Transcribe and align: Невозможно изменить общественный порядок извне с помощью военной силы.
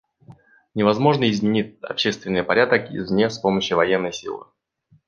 Невозможно 0.73 1.29
изменить 1.29 1.77
общественный 1.83 2.41
порядок 2.41 2.89
извне 2.89 3.29
с 3.29 3.37
помощью 3.37 3.77
военной 3.77 4.11
силы. 4.11 4.47